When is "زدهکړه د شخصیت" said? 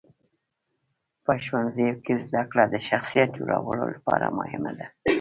2.25-3.29